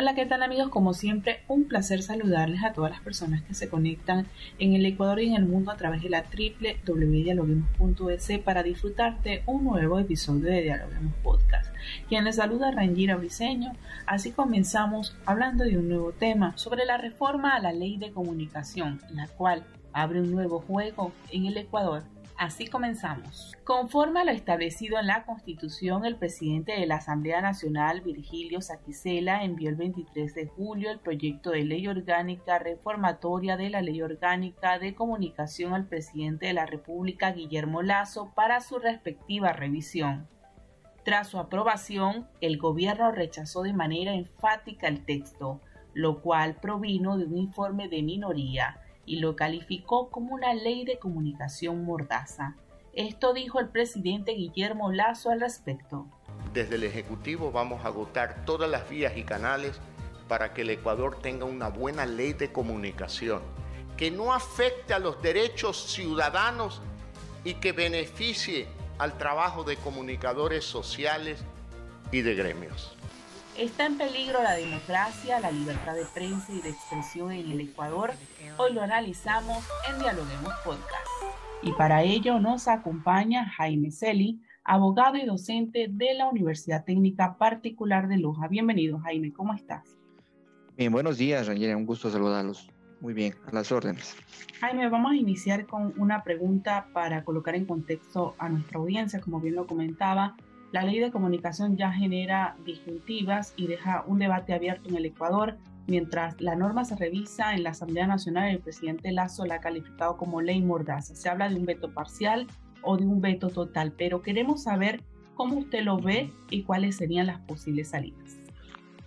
Hola, 0.00 0.14
¿qué 0.14 0.24
tal 0.24 0.42
amigos? 0.42 0.70
Como 0.70 0.94
siempre, 0.94 1.42
un 1.46 1.64
placer 1.64 2.02
saludarles 2.02 2.64
a 2.64 2.72
todas 2.72 2.90
las 2.90 3.02
personas 3.02 3.42
que 3.42 3.52
se 3.52 3.68
conectan 3.68 4.26
en 4.58 4.72
el 4.72 4.86
Ecuador 4.86 5.20
y 5.20 5.26
en 5.26 5.34
el 5.34 5.44
mundo 5.44 5.70
a 5.70 5.76
través 5.76 6.02
de 6.02 6.08
la 6.08 6.24
www.dialoguemos.es 6.24 8.38
para 8.38 8.62
disfrutar 8.62 9.22
de 9.22 9.42
un 9.44 9.62
nuevo 9.62 9.98
episodio 9.98 10.46
de 10.46 10.62
Dialoguemos 10.62 11.12
Podcast. 11.22 11.70
Quien 12.08 12.24
les 12.24 12.36
saluda 12.36 12.70
Rangira 12.70 13.16
Briseño. 13.16 13.74
Así 14.06 14.32
comenzamos 14.32 15.14
hablando 15.26 15.64
de 15.64 15.76
un 15.76 15.90
nuevo 15.90 16.12
tema 16.12 16.56
sobre 16.56 16.86
la 16.86 16.96
reforma 16.96 17.54
a 17.54 17.60
la 17.60 17.74
ley 17.74 17.98
de 17.98 18.10
comunicación, 18.10 19.02
la 19.12 19.28
cual 19.28 19.66
abre 19.92 20.22
un 20.22 20.32
nuevo 20.32 20.60
juego 20.60 21.12
en 21.30 21.44
el 21.44 21.58
Ecuador. 21.58 22.04
Así 22.40 22.68
comenzamos. 22.68 23.54
Conforme 23.64 24.20
a 24.20 24.24
lo 24.24 24.30
establecido 24.30 24.98
en 24.98 25.08
la 25.08 25.26
Constitución, 25.26 26.06
el 26.06 26.16
presidente 26.16 26.72
de 26.72 26.86
la 26.86 26.94
Asamblea 26.94 27.42
Nacional, 27.42 28.00
Virgilio 28.00 28.62
Saquicela, 28.62 29.44
envió 29.44 29.68
el 29.68 29.76
23 29.76 30.34
de 30.34 30.46
julio 30.46 30.90
el 30.90 31.00
proyecto 31.00 31.50
de 31.50 31.64
ley 31.64 31.86
orgánica 31.86 32.58
reformatoria 32.58 33.58
de 33.58 33.68
la 33.68 33.82
Ley 33.82 34.00
Orgánica 34.00 34.78
de 34.78 34.94
Comunicación 34.94 35.74
al 35.74 35.86
presidente 35.86 36.46
de 36.46 36.54
la 36.54 36.64
República, 36.64 37.30
Guillermo 37.32 37.82
Lazo, 37.82 38.32
para 38.34 38.62
su 38.62 38.78
respectiva 38.78 39.52
revisión. 39.52 40.26
Tras 41.04 41.28
su 41.28 41.38
aprobación, 41.38 42.26
el 42.40 42.56
gobierno 42.56 43.12
rechazó 43.12 43.64
de 43.64 43.74
manera 43.74 44.14
enfática 44.14 44.88
el 44.88 45.04
texto, 45.04 45.60
lo 45.92 46.22
cual 46.22 46.54
provino 46.54 47.18
de 47.18 47.26
un 47.26 47.36
informe 47.36 47.90
de 47.90 48.02
minoría 48.02 48.80
y 49.10 49.16
lo 49.16 49.34
calificó 49.34 50.08
como 50.08 50.36
una 50.36 50.54
ley 50.54 50.84
de 50.84 51.00
comunicación 51.00 51.84
mordaza. 51.84 52.54
Esto 52.92 53.32
dijo 53.32 53.58
el 53.58 53.68
presidente 53.68 54.34
Guillermo 54.34 54.92
Lazo 54.92 55.30
al 55.30 55.40
respecto. 55.40 56.06
Desde 56.54 56.76
el 56.76 56.84
Ejecutivo 56.84 57.50
vamos 57.50 57.84
a 57.84 57.88
agotar 57.88 58.44
todas 58.44 58.70
las 58.70 58.88
vías 58.88 59.16
y 59.16 59.24
canales 59.24 59.80
para 60.28 60.54
que 60.54 60.62
el 60.62 60.70
Ecuador 60.70 61.18
tenga 61.20 61.44
una 61.44 61.66
buena 61.70 62.06
ley 62.06 62.34
de 62.34 62.52
comunicación, 62.52 63.42
que 63.96 64.12
no 64.12 64.32
afecte 64.32 64.94
a 64.94 65.00
los 65.00 65.20
derechos 65.20 65.90
ciudadanos 65.90 66.80
y 67.42 67.54
que 67.54 67.72
beneficie 67.72 68.68
al 68.98 69.18
trabajo 69.18 69.64
de 69.64 69.74
comunicadores 69.74 70.64
sociales 70.64 71.42
y 72.12 72.20
de 72.20 72.36
gremios. 72.36 72.96
¿Está 73.60 73.84
en 73.84 73.98
peligro 73.98 74.42
la 74.42 74.54
democracia, 74.54 75.38
la 75.38 75.50
libertad 75.50 75.94
de 75.94 76.06
prensa 76.06 76.50
y 76.50 76.62
de 76.62 76.70
expresión 76.70 77.30
en 77.30 77.50
el 77.50 77.60
Ecuador? 77.60 78.12
Hoy 78.56 78.72
lo 78.72 78.80
analizamos 78.80 79.58
en 79.86 79.98
Dialoguemos 79.98 80.54
Podcast. 80.64 81.06
Y 81.62 81.70
para 81.72 82.02
ello 82.02 82.40
nos 82.40 82.68
acompaña 82.68 83.50
Jaime 83.50 83.90
Celi, 83.90 84.40
abogado 84.64 85.18
y 85.18 85.26
docente 85.26 85.88
de 85.90 86.14
la 86.14 86.26
Universidad 86.30 86.86
Técnica 86.86 87.36
Particular 87.36 88.08
de 88.08 88.16
Loja. 88.16 88.48
Bienvenido, 88.48 88.98
Jaime, 89.00 89.30
¿cómo 89.30 89.52
estás? 89.52 89.98
Bien, 90.78 90.90
buenos 90.90 91.18
días, 91.18 91.46
Rangel, 91.46 91.76
un 91.76 91.84
gusto 91.84 92.08
saludarlos. 92.08 92.70
Muy 93.02 93.12
bien, 93.12 93.34
a 93.46 93.54
las 93.54 93.70
órdenes. 93.70 94.16
Jaime, 94.60 94.88
vamos 94.88 95.12
a 95.12 95.16
iniciar 95.16 95.66
con 95.66 95.92
una 96.00 96.24
pregunta 96.24 96.88
para 96.94 97.24
colocar 97.24 97.54
en 97.54 97.66
contexto 97.66 98.34
a 98.38 98.48
nuestra 98.48 98.78
audiencia, 98.78 99.20
como 99.20 99.38
bien 99.38 99.56
lo 99.56 99.66
comentaba. 99.66 100.34
La 100.72 100.84
ley 100.84 101.00
de 101.00 101.10
comunicación 101.10 101.76
ya 101.76 101.90
genera 101.92 102.56
disyuntivas 102.64 103.54
y 103.56 103.66
deja 103.66 104.04
un 104.06 104.20
debate 104.20 104.54
abierto 104.54 104.88
en 104.88 104.96
el 104.96 105.06
Ecuador. 105.06 105.56
Mientras 105.88 106.40
la 106.40 106.54
norma 106.54 106.84
se 106.84 106.94
revisa 106.94 107.54
en 107.54 107.64
la 107.64 107.70
Asamblea 107.70 108.06
Nacional, 108.06 108.50
el 108.50 108.60
presidente 108.60 109.10
Lazo 109.10 109.44
la 109.46 109.56
ha 109.56 109.60
calificado 109.60 110.16
como 110.16 110.40
ley 110.40 110.60
mordaza. 110.62 111.16
Se 111.16 111.28
habla 111.28 111.48
de 111.48 111.56
un 111.56 111.66
veto 111.66 111.92
parcial 111.92 112.46
o 112.82 112.96
de 112.96 113.04
un 113.04 113.20
veto 113.20 113.48
total, 113.48 113.92
pero 113.98 114.22
queremos 114.22 114.62
saber 114.62 115.02
cómo 115.34 115.58
usted 115.58 115.82
lo 115.82 115.98
ve 115.98 116.32
y 116.50 116.62
cuáles 116.62 116.96
serían 116.96 117.26
las 117.26 117.40
posibles 117.40 117.88
salidas. 117.88 118.36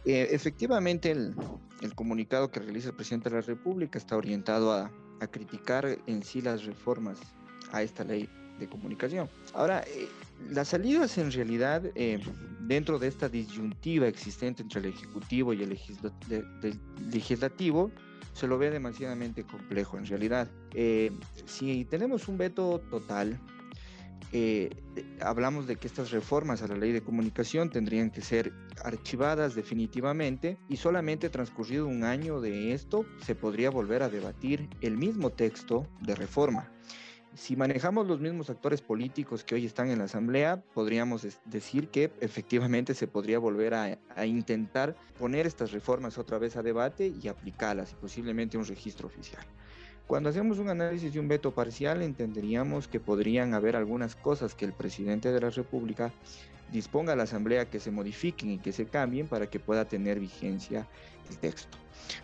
Eh, 0.04 0.28
efectivamente, 0.32 1.12
el, 1.12 1.34
comunicado 1.96 2.52
que 2.52 2.60
realiza 2.60 2.90
el 2.90 2.96
presidente 2.96 3.30
de 3.30 3.36
la 3.38 3.42
República 3.42 3.98
está 3.98 4.18
orientado 4.18 4.74
a 4.74 4.92
criticar 5.32 5.98
en 6.08 6.24
sí 6.24 6.42
las 6.42 6.66
reformas 6.66 7.18
a 7.72 7.82
esta 7.82 8.04
ley 8.04 8.30
de 8.60 8.68
comunicación. 8.68 9.30
Ahora, 9.54 9.84
eh, 9.88 10.08
las 10.50 10.70
salidas 10.70 11.18
en 11.18 11.32
realidad 11.32 11.84
eh, 11.96 12.20
dentro 12.62 13.00
de 13.00 13.08
esta 13.08 13.30
disyuntiva 13.30 14.08
existente 14.08 14.62
entre 14.62 14.80
el 14.82 14.88
Ejecutivo 14.88 15.54
y 15.54 15.64
el 15.64 15.78
Legislativo 17.12 17.92
se 18.34 18.48
lo 18.48 18.58
ve 18.58 18.72
demasiadamente 18.72 19.44
complejo 19.44 19.98
en 19.98 20.06
realidad. 20.06 20.50
Eh, 20.74 21.12
si 21.46 21.86
tenemos 21.86 22.28
un 22.28 22.38
veto 22.38 22.80
total, 22.90 23.40
hablamos 25.22 25.68
de 25.68 25.76
que 25.76 25.86
estas 25.86 26.10
reformas 26.10 26.64
a 26.64 26.68
la 26.68 26.76
ley 26.76 26.92
de 26.92 27.04
comunicación 27.04 27.70
tendrían 27.70 28.10
que 28.10 28.22
ser 28.22 28.52
archivadas 28.84 29.54
definitivamente 29.54 30.58
y 30.68 30.78
solamente 30.78 31.30
transcurrido 31.30 31.86
un 31.86 32.04
año 32.04 32.42
de 32.42 32.74
esto 32.74 33.06
se 33.24 33.36
podría 33.36 33.70
volver 33.70 34.02
a 34.02 34.10
debatir 34.10 34.68
el 34.82 34.98
mismo 34.98 35.30
texto 35.30 35.86
de 36.02 36.16
reforma 36.16 36.73
si 37.36 37.56
manejamos 37.56 38.08
los 38.08 38.20
mismos 38.20 38.50
actores 38.50 38.82
políticos 38.82 39.44
que 39.44 39.56
hoy 39.56 39.66
están 39.66 39.90
en 39.90 40.00
la 40.00 40.06
Asamblea, 40.06 40.62
podríamos 40.74 41.28
decir 41.46 41.88
que 41.90 42.12
efectivamente 42.22 42.94
se 42.94 43.08
podría 43.08 43.40
volver 43.40 43.74
a, 43.74 44.26
intentar 44.26 44.96
poner 45.18 45.48
estas 45.48 45.72
reformas 45.72 46.18
otra 46.18 46.38
vez 46.38 46.56
a 46.58 46.64
debate 46.64 47.12
y 47.22 47.28
aplicarlas 47.28 47.92
y 47.92 47.96
posiblemente 47.96 48.58
un 48.58 48.66
registro 48.66 49.08
oficial. 49.08 49.44
Cuando 50.06 50.30
hacemos 50.30 50.60
un 50.60 50.70
análisis 50.70 51.14
de 51.14 51.20
un 51.20 51.28
veto 51.28 51.52
parcial, 51.52 52.02
entenderíamos 52.02 52.88
que 52.88 53.00
podrían 53.00 53.54
haber 53.54 53.76
algunas 53.76 54.16
cosas 54.16 54.54
que 54.54 54.66
el 54.66 54.74
presidente 54.74 55.32
de 55.32 55.40
la 55.40 55.50
República 55.50 56.12
disponga 56.72 57.14
a 57.14 57.16
la 57.16 57.24
Asamblea 57.24 57.70
que 57.70 57.80
se 57.80 57.90
modifiquen 57.90 58.52
y 58.52 58.58
que 58.60 58.74
se 58.74 58.86
cambien 58.86 59.28
para 59.28 59.48
que 59.48 59.60
pueda 59.60 59.86
tener 59.86 60.20
vigencia 60.20 60.88
el 61.30 61.38
texto. 61.38 61.78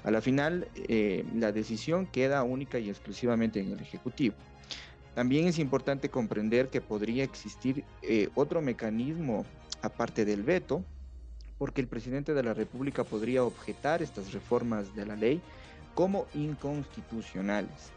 A 0.03 0.11
la 0.11 0.21
final, 0.21 0.67
eh, 0.75 1.25
la 1.35 1.51
decisión 1.51 2.05
queda 2.05 2.43
única 2.43 2.79
y 2.79 2.89
exclusivamente 2.89 3.61
en 3.61 3.71
el 3.71 3.79
Ejecutivo. 3.79 4.35
También 5.19 5.49
es 5.49 5.59
importante 5.59 6.07
comprender 6.07 6.69
que 6.69 6.79
podría 6.79 7.25
existir 7.25 7.83
eh, 8.03 8.29
otro 8.35 8.61
mecanismo 8.61 9.45
aparte 9.81 10.23
del 10.23 10.43
veto, 10.43 10.85
porque 11.57 11.81
el 11.81 11.87
presidente 11.87 12.33
de 12.33 12.41
la 12.41 12.53
República 12.53 13.03
podría 13.03 13.43
objetar 13.43 14.01
estas 14.01 14.31
reformas 14.31 14.95
de 14.95 15.05
la 15.05 15.17
ley 15.17 15.41
como 15.93 16.25
inconstitucionales. 16.33 17.91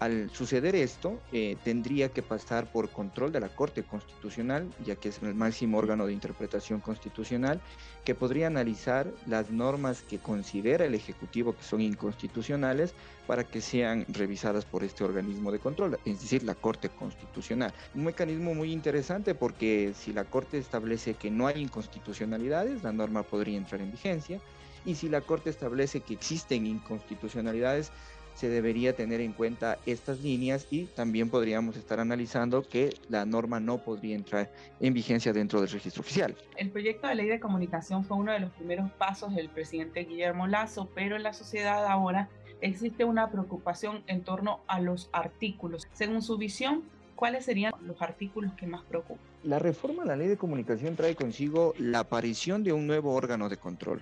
Al 0.00 0.30
suceder 0.30 0.76
esto, 0.76 1.20
eh, 1.32 1.56
tendría 1.64 2.10
que 2.10 2.22
pasar 2.22 2.70
por 2.70 2.88
control 2.88 3.32
de 3.32 3.40
la 3.40 3.48
Corte 3.48 3.82
Constitucional, 3.82 4.68
ya 4.84 4.94
que 4.94 5.08
es 5.08 5.20
el 5.22 5.34
máximo 5.34 5.76
órgano 5.76 6.06
de 6.06 6.12
interpretación 6.12 6.80
constitucional, 6.80 7.60
que 8.04 8.14
podría 8.14 8.46
analizar 8.46 9.12
las 9.26 9.50
normas 9.50 10.02
que 10.02 10.20
considera 10.20 10.84
el 10.84 10.94
Ejecutivo 10.94 11.56
que 11.56 11.64
son 11.64 11.80
inconstitucionales 11.80 12.94
para 13.26 13.42
que 13.42 13.60
sean 13.60 14.06
revisadas 14.08 14.64
por 14.64 14.84
este 14.84 15.02
organismo 15.02 15.50
de 15.50 15.58
control, 15.58 15.98
es 16.04 16.20
decir, 16.20 16.44
la 16.44 16.54
Corte 16.54 16.90
Constitucional. 16.90 17.74
Un 17.92 18.04
mecanismo 18.04 18.54
muy 18.54 18.72
interesante 18.72 19.34
porque 19.34 19.94
si 19.98 20.12
la 20.12 20.24
Corte 20.24 20.58
establece 20.58 21.14
que 21.14 21.32
no 21.32 21.48
hay 21.48 21.60
inconstitucionalidades, 21.60 22.84
la 22.84 22.92
norma 22.92 23.24
podría 23.24 23.58
entrar 23.58 23.80
en 23.80 23.90
vigencia, 23.90 24.40
y 24.84 24.94
si 24.94 25.08
la 25.08 25.22
Corte 25.22 25.50
establece 25.50 26.00
que 26.00 26.14
existen 26.14 26.66
inconstitucionalidades, 26.66 27.90
se 28.38 28.48
debería 28.48 28.94
tener 28.94 29.20
en 29.20 29.32
cuenta 29.32 29.78
estas 29.84 30.20
líneas 30.20 30.68
y 30.70 30.84
también 30.84 31.28
podríamos 31.28 31.76
estar 31.76 31.98
analizando 31.98 32.62
que 32.62 32.94
la 33.08 33.26
norma 33.26 33.58
no 33.58 33.78
podría 33.78 34.14
entrar 34.14 34.48
en 34.78 34.94
vigencia 34.94 35.32
dentro 35.32 35.60
del 35.60 35.68
registro 35.68 36.02
oficial. 36.02 36.36
El 36.56 36.70
proyecto 36.70 37.08
de 37.08 37.16
ley 37.16 37.26
de 37.26 37.40
comunicación 37.40 38.04
fue 38.04 38.16
uno 38.16 38.30
de 38.30 38.38
los 38.38 38.52
primeros 38.52 38.92
pasos 38.92 39.34
del 39.34 39.48
presidente 39.48 40.04
Guillermo 40.04 40.46
Lazo, 40.46 40.88
pero 40.94 41.16
en 41.16 41.24
la 41.24 41.32
sociedad 41.32 41.84
ahora 41.88 42.28
existe 42.60 43.04
una 43.04 43.28
preocupación 43.28 44.04
en 44.06 44.22
torno 44.22 44.60
a 44.68 44.80
los 44.80 45.10
artículos. 45.10 45.88
Según 45.92 46.22
su 46.22 46.38
visión, 46.38 46.84
¿cuáles 47.16 47.44
serían 47.44 47.72
los 47.84 48.00
artículos 48.00 48.52
que 48.52 48.68
más 48.68 48.84
preocupan? 48.84 49.24
La 49.42 49.58
reforma 49.58 50.04
a 50.04 50.06
la 50.06 50.16
ley 50.16 50.28
de 50.28 50.36
comunicación 50.36 50.94
trae 50.94 51.16
consigo 51.16 51.74
la 51.76 52.00
aparición 52.00 52.62
de 52.62 52.72
un 52.72 52.86
nuevo 52.86 53.14
órgano 53.14 53.48
de 53.48 53.56
control, 53.56 54.00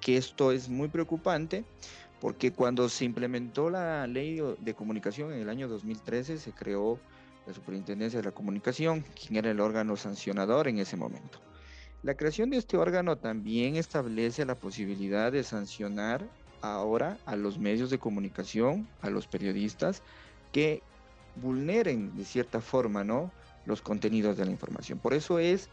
que 0.00 0.16
esto 0.16 0.52
es 0.52 0.70
muy 0.70 0.88
preocupante 0.88 1.64
porque 2.20 2.52
cuando 2.52 2.88
se 2.88 3.04
implementó 3.04 3.70
la 3.70 4.06
ley 4.06 4.40
de 4.58 4.74
comunicación 4.74 5.32
en 5.32 5.40
el 5.40 5.48
año 5.48 5.68
2013 5.68 6.38
se 6.38 6.52
creó 6.52 6.98
la 7.46 7.54
Superintendencia 7.54 8.18
de 8.20 8.26
la 8.26 8.32
Comunicación, 8.32 9.04
quien 9.14 9.36
era 9.36 9.50
el 9.50 9.60
órgano 9.60 9.96
sancionador 9.96 10.68
en 10.68 10.78
ese 10.78 10.96
momento. 10.96 11.40
La 12.02 12.14
creación 12.14 12.50
de 12.50 12.58
este 12.58 12.76
órgano 12.76 13.16
también 13.16 13.76
establece 13.76 14.44
la 14.44 14.54
posibilidad 14.54 15.32
de 15.32 15.42
sancionar 15.42 16.28
ahora 16.60 17.18
a 17.24 17.36
los 17.36 17.58
medios 17.58 17.90
de 17.90 17.98
comunicación, 17.98 18.88
a 19.00 19.10
los 19.10 19.26
periodistas 19.26 20.02
que 20.52 20.82
vulneren 21.36 22.16
de 22.16 22.24
cierta 22.24 22.60
forma, 22.60 23.04
¿no? 23.04 23.32
los 23.68 23.82
contenidos 23.82 24.36
de 24.36 24.44
la 24.44 24.50
información. 24.50 24.98
Por 24.98 25.14
eso 25.14 25.38
es 25.38 25.68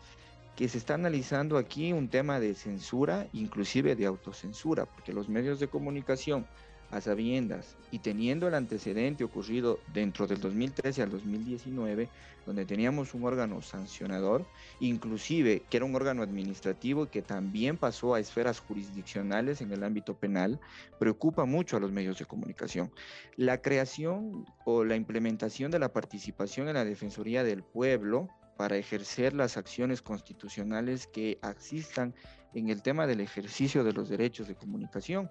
que 0.56 0.70
se 0.70 0.78
está 0.78 0.94
analizando 0.94 1.58
aquí 1.58 1.92
un 1.94 2.08
tema 2.10 2.40
de 2.40 2.54
censura, 2.54 3.28
inclusive 3.34 3.96
de 3.96 4.06
autocensura, 4.06 4.86
porque 4.86 5.14
los 5.14 5.30
medios 5.30 5.60
de 5.60 5.68
comunicación, 5.68 6.46
a 6.92 7.02
sabiendas 7.02 7.76
y 7.92 8.00
teniendo 8.00 8.48
el 8.48 8.54
antecedente 8.54 9.24
ocurrido 9.24 9.80
dentro 9.94 10.28
del 10.28 10.40
2013 10.40 11.02
al 11.02 11.10
2019, 11.10 12.10
donde 12.46 12.66
teníamos 12.66 13.14
un 13.14 13.24
órgano 13.26 13.62
sancionador, 13.62 14.46
inclusive 14.80 15.64
que 15.70 15.78
era 15.78 15.86
un 15.86 15.96
órgano 15.96 16.22
administrativo 16.22 17.08
que 17.08 17.22
también 17.22 17.78
pasó 17.78 18.14
a 18.14 18.20
esferas 18.20 18.60
jurisdiccionales 18.60 19.62
en 19.62 19.72
el 19.72 19.84
ámbito 19.84 20.16
penal, 20.16 20.60
preocupa 21.00 21.46
mucho 21.46 21.78
a 21.78 21.80
los 21.80 21.92
medios 21.92 22.20
de 22.20 22.26
comunicación. 22.26 22.92
La 23.36 23.62
creación 23.62 24.46
o 24.64 24.84
la 24.84 24.96
implementación 24.96 25.72
de 25.72 25.80
la 25.80 25.92
participación 25.92 26.68
en 26.68 26.76
la 26.76 26.86
Defensoría 26.86 27.44
del 27.44 27.64
Pueblo, 27.64 28.30
para 28.58 28.78
ejercer 28.78 29.34
las 29.34 29.58
acciones 29.58 30.02
constitucionales 30.02 31.08
que 31.08 31.40
existan 31.44 32.14
en 32.54 32.70
el 32.70 32.82
tema 32.82 33.06
del 33.06 33.22
ejercicio 33.22 33.84
de 33.84 33.94
los 33.94 34.10
derechos 34.10 34.48
de 34.48 34.56
comunicación. 34.56 35.30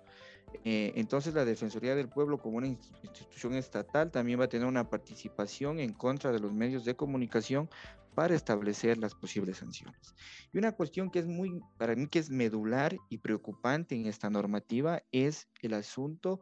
Eh, 0.62 0.92
entonces 0.96 1.34
la 1.34 1.44
Defensoría 1.44 1.94
del 1.94 2.08
Pueblo 2.08 2.38
como 2.38 2.58
una 2.58 2.66
institución 2.66 3.54
estatal 3.54 4.10
también 4.10 4.38
va 4.38 4.44
a 4.44 4.48
tener 4.48 4.66
una 4.66 4.88
participación 4.88 5.80
en 5.80 5.92
contra 5.92 6.32
de 6.32 6.38
los 6.38 6.52
medios 6.52 6.84
de 6.84 6.94
comunicación 6.94 7.68
para 8.14 8.34
establecer 8.34 8.98
las 8.98 9.14
posibles 9.14 9.58
sanciones. 9.58 10.14
Y 10.52 10.58
una 10.58 10.72
cuestión 10.72 11.10
que 11.10 11.18
es 11.18 11.26
muy, 11.26 11.60
para 11.78 11.96
mí 11.96 12.06
que 12.06 12.20
es 12.20 12.30
medular 12.30 12.96
y 13.08 13.18
preocupante 13.18 13.96
en 13.96 14.06
esta 14.06 14.30
normativa 14.30 15.02
es 15.10 15.48
el 15.62 15.74
asunto 15.74 16.40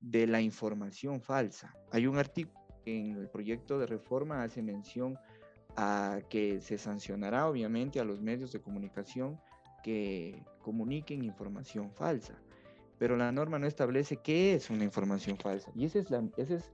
de 0.00 0.26
la 0.26 0.40
información 0.40 1.20
falsa. 1.20 1.74
Hay 1.90 2.06
un 2.06 2.18
artículo 2.18 2.62
en 2.86 3.16
el 3.16 3.28
proyecto 3.28 3.78
de 3.78 3.86
reforma 3.86 4.42
hace 4.42 4.62
mención 4.62 5.16
a 5.76 6.20
que 6.28 6.60
se 6.60 6.78
sancionará 6.78 7.48
obviamente 7.48 8.00
a 8.00 8.04
los 8.04 8.20
medios 8.20 8.52
de 8.52 8.60
comunicación 8.60 9.40
que 9.82 10.42
comuniquen 10.60 11.24
información 11.24 11.90
falsa. 11.92 12.34
Pero 12.98 13.16
la 13.16 13.32
norma 13.32 13.58
no 13.58 13.66
establece 13.66 14.16
qué 14.18 14.54
es 14.54 14.70
una 14.70 14.84
información 14.84 15.36
falsa. 15.36 15.72
Y 15.74 15.86
ese 15.86 15.98
es, 15.98 16.10
la, 16.10 16.22
ese 16.36 16.56
es 16.56 16.70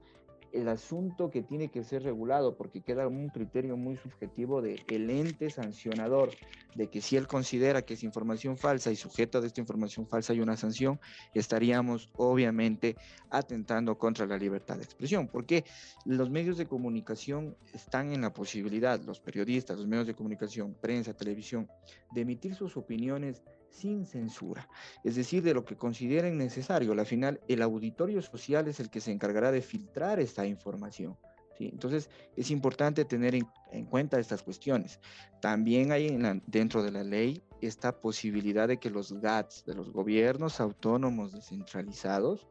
el 0.53 0.67
asunto 0.67 1.29
que 1.29 1.41
tiene 1.41 1.69
que 1.69 1.83
ser 1.83 2.03
regulado 2.03 2.55
porque 2.55 2.81
queda 2.81 3.07
un 3.07 3.29
criterio 3.29 3.77
muy 3.77 3.95
subjetivo 3.95 4.61
del 4.61 4.83
el 4.87 5.09
ente 5.09 5.49
sancionador, 5.49 6.31
de 6.75 6.87
que 6.87 7.01
si 7.01 7.17
él 7.17 7.27
considera 7.27 7.81
que 7.81 7.95
es 7.95 8.03
información 8.03 8.57
falsa 8.57 8.91
y 8.91 8.95
sujeto 8.95 9.41
de 9.41 9.47
esta 9.47 9.61
información 9.61 10.07
falsa 10.07 10.33
hay 10.33 10.41
una 10.41 10.57
sanción, 10.57 10.99
estaríamos 11.33 12.09
obviamente 12.15 12.95
atentando 13.29 13.97
contra 13.97 14.25
la 14.25 14.37
libertad 14.37 14.77
de 14.77 14.83
expresión, 14.83 15.27
porque 15.27 15.65
los 16.05 16.29
medios 16.29 16.57
de 16.57 16.67
comunicación 16.67 17.55
están 17.73 18.11
en 18.13 18.21
la 18.21 18.33
posibilidad, 18.33 18.99
los 19.01 19.19
periodistas, 19.19 19.77
los 19.77 19.87
medios 19.87 20.07
de 20.07 20.15
comunicación, 20.15 20.75
prensa, 20.79 21.13
televisión, 21.13 21.67
de 22.11 22.21
emitir 22.21 22.55
sus 22.55 22.77
opiniones 22.77 23.41
sin 23.69 24.05
censura, 24.05 24.67
es 25.03 25.15
decir, 25.15 25.43
de 25.43 25.53
lo 25.53 25.65
que 25.65 25.75
consideren 25.75 26.37
necesario. 26.37 26.91
Al 26.91 27.05
final, 27.05 27.39
el 27.47 27.61
auditorio 27.61 28.21
social 28.21 28.67
es 28.67 28.79
el 28.79 28.89
que 28.89 29.01
se 29.01 29.11
encargará 29.11 29.51
de 29.51 29.61
filtrar 29.61 30.19
esta 30.19 30.45
información. 30.45 31.17
Entonces, 31.59 32.09
es 32.35 32.51
importante 32.51 33.05
tener 33.05 33.35
en, 33.35 33.85
cuenta 33.85 34.19
estas 34.19 34.43
cuestiones. 34.43 34.99
También 35.41 35.91
hay 35.91 36.17
dentro 36.47 36.83
de 36.83 36.91
la 36.91 37.03
ley 37.03 37.43
esta 37.61 37.99
posibilidad 37.99 38.67
de 38.67 38.77
que 38.77 38.89
los 38.89 39.11
GATS, 39.11 39.65
de 39.65 39.75
los 39.75 39.91
gobiernos 39.91 40.61
autónomos 40.61 41.33
descentralizados, 41.33 42.47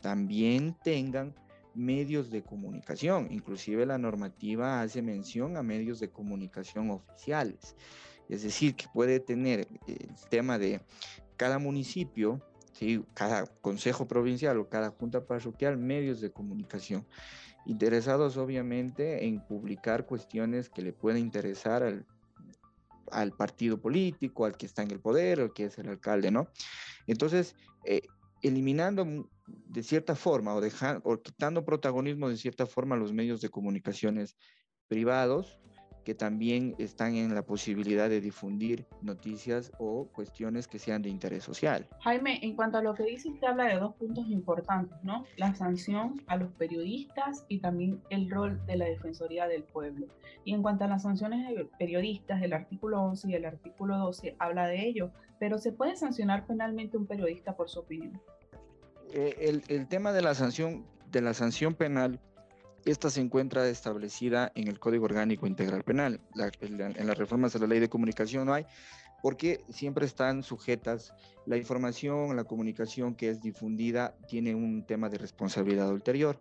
también 0.00 0.76
tengan 0.84 1.34
medios 1.74 2.30
de 2.30 2.42
comunicación. 2.42 3.28
Inclusive 3.30 3.86
la 3.86 3.98
normativa 3.98 4.82
hace 4.82 5.02
mención 5.02 5.56
a 5.56 5.62
medios 5.62 5.98
de 5.98 6.10
comunicación 6.10 6.90
oficiales. 6.90 7.74
Es 8.28 8.42
decir, 8.42 8.74
que 8.74 8.86
puede 8.92 9.20
tener 9.20 9.68
el 9.86 10.14
tema 10.30 10.58
de 10.58 10.80
cada 11.36 11.58
municipio, 11.58 12.40
¿sí? 12.72 13.04
cada 13.14 13.46
consejo 13.46 14.06
provincial 14.06 14.58
o 14.58 14.68
cada 14.68 14.90
junta 14.90 15.26
parroquial 15.26 15.76
medios 15.76 16.20
de 16.20 16.30
comunicación, 16.30 17.06
interesados 17.66 18.36
obviamente 18.36 19.24
en 19.26 19.40
publicar 19.46 20.06
cuestiones 20.06 20.68
que 20.68 20.82
le 20.82 20.92
puedan 20.92 21.20
interesar 21.20 21.82
al, 21.82 22.06
al 23.10 23.32
partido 23.32 23.80
político, 23.80 24.44
al 24.44 24.56
que 24.56 24.66
está 24.66 24.82
en 24.82 24.90
el 24.90 25.00
poder, 25.00 25.40
al 25.40 25.52
que 25.52 25.66
es 25.66 25.78
el 25.78 25.88
alcalde, 25.88 26.30
¿no? 26.30 26.48
Entonces, 27.06 27.54
eh, 27.84 28.02
eliminando 28.42 29.28
de 29.46 29.82
cierta 29.82 30.14
forma 30.14 30.54
o, 30.54 30.60
dejando, 30.60 31.02
o 31.04 31.20
quitando 31.20 31.64
protagonismo 31.64 32.28
de 32.28 32.36
cierta 32.36 32.66
forma 32.66 32.94
a 32.94 32.98
los 32.98 33.12
medios 33.12 33.40
de 33.40 33.50
comunicaciones 33.50 34.36
privados, 34.88 35.58
que 36.04 36.14
también 36.14 36.74
están 36.78 37.14
en 37.14 37.34
la 37.34 37.42
posibilidad 37.42 38.08
de 38.08 38.20
difundir 38.20 38.86
noticias 39.00 39.72
o 39.78 40.06
cuestiones 40.12 40.68
que 40.68 40.78
sean 40.78 41.02
de 41.02 41.08
interés 41.08 41.44
social. 41.44 41.88
Jaime, 42.00 42.40
en 42.42 42.56
cuanto 42.56 42.78
a 42.78 42.82
lo 42.82 42.94
que 42.94 43.04
dices, 43.04 43.32
te 43.40 43.46
habla 43.46 43.66
de 43.66 43.78
dos 43.78 43.94
puntos 43.94 44.28
importantes, 44.28 44.96
¿no? 45.02 45.24
La 45.36 45.54
sanción 45.54 46.22
a 46.26 46.36
los 46.36 46.50
periodistas 46.52 47.44
y 47.48 47.58
también 47.58 48.00
el 48.10 48.30
rol 48.30 48.60
de 48.66 48.76
la 48.76 48.86
Defensoría 48.86 49.46
del 49.46 49.64
Pueblo. 49.64 50.06
Y 50.44 50.54
en 50.54 50.62
cuanto 50.62 50.84
a 50.84 50.88
las 50.88 51.02
sanciones 51.02 51.46
de 51.48 51.68
periodistas, 51.78 52.42
el 52.42 52.52
artículo 52.52 53.00
11 53.02 53.30
y 53.30 53.34
el 53.34 53.44
artículo 53.44 53.98
12 53.98 54.36
habla 54.38 54.66
de 54.66 54.86
ello, 54.86 55.10
pero 55.38 55.58
¿se 55.58 55.72
puede 55.72 55.96
sancionar 55.96 56.46
penalmente 56.46 56.96
un 56.96 57.06
periodista 57.06 57.56
por 57.56 57.68
su 57.68 57.80
opinión? 57.80 58.20
Eh, 59.12 59.36
el, 59.40 59.62
el 59.68 59.88
tema 59.88 60.12
de 60.12 60.22
la 60.22 60.34
sanción, 60.34 60.84
de 61.10 61.20
la 61.20 61.34
sanción 61.34 61.74
penal 61.74 62.20
esta 62.84 63.10
se 63.10 63.20
encuentra 63.20 63.68
establecida 63.68 64.52
en 64.54 64.68
el 64.68 64.78
Código 64.78 65.04
Orgánico 65.04 65.46
Integral 65.46 65.84
Penal. 65.84 66.20
en, 66.60 67.06
las 67.06 67.18
reformas 67.18 67.52
de 67.52 67.60
la 67.60 67.66
ley 67.66 67.80
de 67.80 67.88
comunicación 67.88 68.46
no 68.46 68.54
hay, 68.54 68.66
porque 69.22 69.64
siempre 69.70 70.06
están 70.06 70.42
sujetas 70.42 71.14
la 71.46 71.56
información, 71.56 72.36
la 72.36 72.44
comunicación 72.44 73.14
que 73.14 73.30
es 73.30 73.40
difundida 73.40 74.16
tiene 74.26 74.54
un 74.54 74.84
tema 74.84 75.08
de 75.08 75.18
responsabilidad 75.18 75.90
ulterior. 75.90 76.38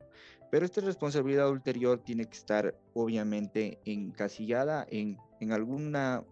Pero 0.49 0.65
esta 0.65 0.81
responsabilidad 0.81 1.49
ulterior 1.49 1.99
tiene 2.03 2.25
que 2.25 2.37
estar 2.37 2.75
obviamente 2.93 3.79
encasillada 3.85 4.85
en, 4.89 5.17
en 5.39 5.53
alguna 5.53 6.23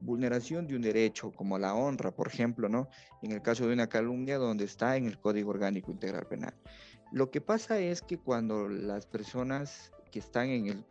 vulneración 0.00 0.66
de 0.66 0.76
un 0.76 0.82
derecho 0.82 1.32
como 1.32 1.58
la 1.58 1.74
honra, 1.74 2.10
por 2.10 2.28
ejemplo, 2.28 2.68
¿no? 2.68 2.88
En 3.22 3.32
el 3.32 3.42
caso 3.42 3.66
de 3.66 3.72
una 3.72 3.88
calumnia 3.88 4.38
donde 4.38 4.64
está 4.64 4.96
en 4.96 5.06
el 5.06 5.18
Código 5.18 5.50
Orgánico 5.50 5.90
Integral 5.90 6.26
Penal. 6.26 6.54
Lo 7.16 7.30
que 7.30 7.40
pasa 7.40 7.78
es 7.78 8.02
que 8.02 8.18
cuando 8.18 8.68
las 8.68 9.06
personas 9.06 9.90
que 10.12 10.18
están 10.18 10.50
en 10.50 10.66
el, 10.66 10.84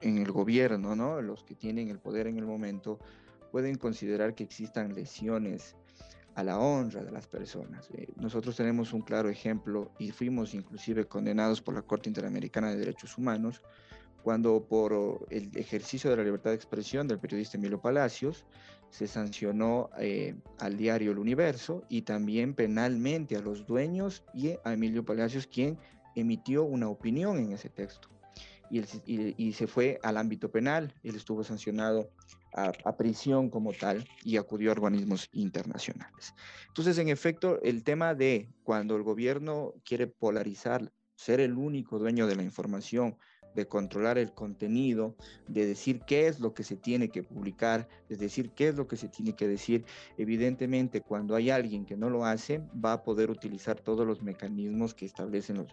en 0.00 0.16
el 0.16 0.32
gobierno, 0.32 0.96
¿no? 0.96 1.20
los 1.20 1.44
que 1.44 1.54
tienen 1.54 1.90
el 1.90 1.98
poder 1.98 2.28
en 2.28 2.38
el 2.38 2.46
momento, 2.46 2.98
pueden 3.52 3.76
considerar 3.76 4.34
que 4.34 4.42
existan 4.42 4.94
lesiones 4.94 5.76
a 6.34 6.44
la 6.44 6.58
honra 6.58 7.04
de 7.04 7.10
las 7.10 7.26
personas. 7.26 7.90
Eh, 7.92 8.08
nosotros 8.16 8.56
tenemos 8.56 8.94
un 8.94 9.02
claro 9.02 9.28
ejemplo 9.28 9.92
y 9.98 10.12
fuimos 10.12 10.54
inclusive 10.54 11.04
condenados 11.04 11.60
por 11.60 11.74
la 11.74 11.82
Corte 11.82 12.08
Interamericana 12.08 12.70
de 12.70 12.78
Derechos 12.78 13.18
Humanos 13.18 13.60
cuando 14.22 14.66
por 14.66 15.26
el 15.30 15.50
ejercicio 15.56 16.10
de 16.10 16.16
la 16.16 16.24
libertad 16.24 16.50
de 16.50 16.56
expresión 16.56 17.08
del 17.08 17.18
periodista 17.18 17.56
Emilio 17.56 17.80
Palacios 17.80 18.44
se 18.90 19.06
sancionó 19.06 19.90
eh, 19.98 20.34
al 20.58 20.76
diario 20.76 21.12
El 21.12 21.18
Universo 21.18 21.84
y 21.88 22.02
también 22.02 22.54
penalmente 22.54 23.36
a 23.36 23.40
los 23.40 23.66
dueños 23.66 24.24
y 24.34 24.50
a 24.64 24.72
Emilio 24.72 25.04
Palacios, 25.04 25.46
quien 25.46 25.78
emitió 26.14 26.64
una 26.64 26.88
opinión 26.88 27.38
en 27.38 27.52
ese 27.52 27.68
texto. 27.68 28.08
Y, 28.72 29.52
se 29.52 29.66
fue 29.66 29.98
al 30.04 30.16
ámbito 30.16 30.48
penal, 30.48 30.94
él 31.02 31.16
estuvo 31.16 31.42
sancionado 31.42 32.08
a, 32.54 32.72
a, 32.84 32.96
prisión 32.96 33.50
como 33.50 33.72
tal 33.72 34.06
y 34.22 34.36
acudió 34.36 34.70
a 34.70 34.72
organismos 34.72 35.28
internacionales. 35.32 36.34
Entonces, 36.68 36.96
en 36.98 37.08
efecto, 37.08 37.60
el 37.62 37.82
tema 37.82 38.14
de 38.14 38.48
cuando 38.62 38.94
el 38.94 39.02
gobierno 39.02 39.74
quiere 39.84 40.06
polarizar, 40.06 40.92
ser 41.16 41.40
el 41.40 41.54
único 41.54 41.98
dueño 41.98 42.28
de 42.28 42.36
la 42.36 42.44
información, 42.44 43.16
de 43.54 43.66
controlar 43.66 44.18
el 44.18 44.32
contenido, 44.32 45.14
de 45.48 45.66
decir 45.66 46.00
qué 46.06 46.28
es 46.28 46.40
lo 46.40 46.54
que 46.54 46.62
se 46.62 46.76
tiene 46.76 47.08
que 47.08 47.22
publicar, 47.22 47.88
es 48.08 48.18
decir, 48.18 48.50
qué 48.50 48.68
es 48.68 48.76
lo 48.76 48.86
que 48.86 48.96
se 48.96 49.08
tiene 49.08 49.34
que 49.34 49.48
decir. 49.48 49.84
Evidentemente, 50.16 51.00
cuando 51.00 51.34
hay 51.34 51.50
alguien 51.50 51.84
que 51.84 51.96
no 51.96 52.10
lo 52.10 52.24
hace, 52.24 52.62
va 52.84 52.92
a 52.92 53.02
poder 53.02 53.30
utilizar 53.30 53.80
todos 53.80 54.06
los 54.06 54.22
mecanismos 54.22 54.94
que 54.94 55.06
establecen 55.06 55.58
los, 55.58 55.68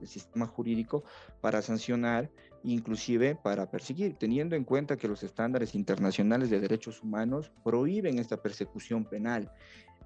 el, 0.00 0.06
sistema 0.06 0.46
jurídico 0.46 1.04
para 1.40 1.62
sancionar, 1.62 2.30
inclusive 2.64 3.34
para 3.34 3.70
perseguir, 3.70 4.14
teniendo 4.14 4.56
en 4.56 4.64
cuenta 4.64 4.96
que 4.96 5.08
los 5.08 5.22
estándares 5.22 5.74
internacionales 5.74 6.50
de 6.50 6.60
derechos 6.60 7.02
humanos 7.02 7.50
prohíben 7.64 8.18
esta 8.18 8.36
persecución 8.36 9.04
penal. 9.04 9.50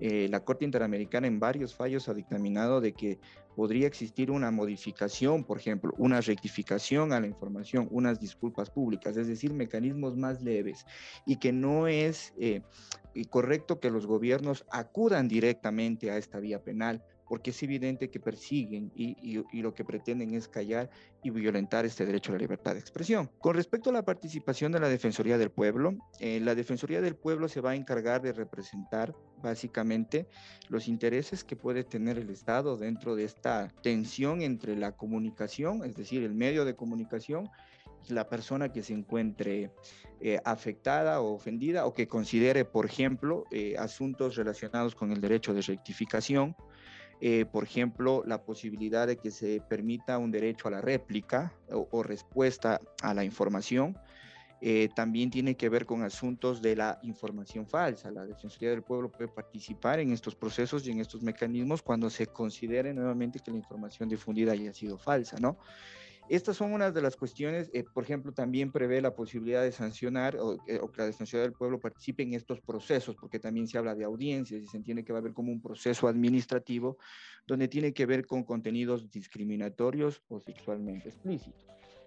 Eh, 0.00 0.28
la 0.30 0.44
Corte 0.44 0.64
Interamericana 0.64 1.26
en 1.26 1.40
varios 1.40 1.74
fallos 1.74 2.08
ha 2.08 2.14
dictaminado 2.14 2.80
de 2.80 2.92
que 2.92 3.18
podría 3.54 3.86
existir 3.86 4.30
una 4.30 4.50
modificación, 4.50 5.44
por 5.44 5.58
ejemplo, 5.58 5.94
una 5.96 6.20
rectificación 6.20 7.12
a 7.12 7.20
la 7.20 7.26
información, 7.26 7.88
unas 7.90 8.20
disculpas 8.20 8.70
públicas, 8.70 9.16
es 9.16 9.28
decir, 9.28 9.52
mecanismos 9.54 10.16
más 10.16 10.42
leves 10.42 10.84
y 11.24 11.36
que 11.36 11.52
no 11.52 11.86
es 11.86 12.34
eh, 12.38 12.60
correcto 13.30 13.80
que 13.80 13.90
los 13.90 14.06
gobiernos 14.06 14.66
acudan 14.70 15.28
directamente 15.28 16.10
a 16.10 16.18
esta 16.18 16.38
vía 16.38 16.62
penal 16.62 17.02
porque 17.28 17.50
es 17.50 17.62
evidente 17.62 18.10
que 18.10 18.20
persiguen 18.20 18.92
y, 18.94 19.60
lo 19.60 19.74
que 19.74 19.84
pretenden 19.84 20.34
es 20.34 20.48
callar 20.48 20.90
y 21.22 21.30
violentar 21.30 21.84
este 21.84 22.06
derecho 22.06 22.30
a 22.30 22.34
la 22.34 22.38
libertad 22.38 22.74
de 22.74 22.80
expresión. 22.80 23.30
Con 23.38 23.54
respecto 23.54 23.90
a 23.90 23.92
la 23.92 24.04
participación 24.04 24.72
de 24.72 24.80
la 24.80 24.88
Defensoría 24.88 25.38
del 25.38 25.50
Pueblo, 25.50 25.96
eh, 26.20 26.40
la 26.40 26.54
Defensoría 26.54 27.00
del 27.00 27.16
Pueblo 27.16 27.48
se 27.48 27.60
va 27.60 27.70
a 27.70 27.74
encargar 27.74 28.22
de 28.22 28.32
representar 28.32 29.14
básicamente 29.42 30.26
los 30.68 30.88
intereses 30.88 31.44
que 31.44 31.56
puede 31.56 31.84
tener 31.84 32.18
el 32.18 32.30
Estado 32.30 32.76
dentro 32.76 33.16
de 33.16 33.24
esta 33.24 33.72
tensión 33.82 34.42
entre 34.42 34.76
la 34.76 34.92
comunicación, 34.92 35.84
es 35.84 35.94
decir, 35.96 36.22
el 36.22 36.34
medio 36.34 36.64
de 36.64 36.74
comunicación, 36.74 37.48
la 38.08 38.28
persona 38.28 38.70
que 38.72 38.82
se 38.82 38.92
encuentre 38.92 39.70
eh, 40.20 40.38
afectada 40.44 41.20
o 41.20 41.34
ofendida 41.34 41.86
o 41.86 41.94
que 41.94 42.08
considere, 42.08 42.64
por 42.64 42.86
ejemplo, 42.86 43.44
eh, 43.50 43.76
asuntos 43.78 44.36
relacionados 44.36 44.94
con 44.94 45.12
el 45.12 45.20
derecho 45.20 45.52
de 45.54 45.62
rectificación, 45.62 46.56
eh, 47.20 47.46
por 47.50 47.64
ejemplo, 47.64 48.22
la 48.26 48.42
posibilidad 48.42 49.06
de 49.06 49.16
que 49.16 49.30
se 49.30 49.60
permita 49.68 50.18
un 50.18 50.30
derecho 50.30 50.68
a 50.68 50.70
la 50.70 50.80
réplica 50.80 51.52
o, 51.70 52.02
respuesta 52.02 52.80
a 53.02 53.14
la 53.14 53.24
información. 53.24 53.96
Eh, 54.60 54.88
también 54.94 55.30
tiene 55.30 55.54
que 55.54 55.68
ver 55.68 55.84
con 55.84 56.02
asuntos 56.02 56.62
de 56.62 56.76
la 56.76 56.98
información 57.02 57.66
falsa. 57.66 58.10
La 58.10 58.24
Defensoría 58.24 58.70
del 58.70 58.82
Pueblo 58.82 59.10
puede 59.10 59.28
participar 59.28 60.00
en 60.00 60.12
estos 60.12 60.34
procesos 60.34 60.86
y 60.86 60.90
en 60.90 61.00
estos 61.00 61.22
mecanismos 61.22 61.82
cuando 61.82 62.08
se 62.08 62.26
considere 62.26 62.94
nuevamente 62.94 63.38
que 63.38 63.50
la 63.50 63.58
información 63.58 64.08
difundida 64.08 64.52
haya 64.52 64.72
sido 64.72 64.96
falsa, 64.96 65.36
¿no? 65.38 65.58
Estas 66.28 66.56
son 66.56 66.72
unas 66.72 66.92
de 66.92 67.02
las 67.02 67.14
cuestiones, 67.14 67.70
eh, 67.72 67.84
por 67.84 68.02
ejemplo, 68.02 68.32
también 68.32 68.72
prevé 68.72 69.00
la 69.00 69.14
posibilidad 69.14 69.62
de 69.62 69.70
sancionar 69.70 70.36
o, 70.36 70.56
eh, 70.66 70.80
o, 70.82 70.90
que 70.90 71.02
la 71.02 71.06
Defensoría 71.06 71.42
del 71.42 71.52
Pueblo 71.52 71.78
participe 71.78 72.24
en 72.24 72.34
estos 72.34 72.60
procesos, 72.60 73.14
porque 73.14 73.38
también 73.38 73.68
se 73.68 73.78
habla 73.78 73.94
de 73.94 74.04
audiencias 74.04 74.60
y 74.60 74.66
se 74.66 74.76
entiende 74.76 75.04
que 75.04 75.12
va 75.12 75.18
a 75.18 75.20
haber 75.20 75.34
como 75.34 75.52
un 75.52 75.62
proceso 75.62 76.08
administrativo 76.08 76.98
donde 77.46 77.68
tiene 77.68 77.92
que 77.92 78.06
ver 78.06 78.26
con 78.26 78.42
contenidos 78.42 79.08
discriminatorios 79.08 80.20
o 80.26 80.40
sexualmente 80.40 81.10
explícitos. 81.10 81.64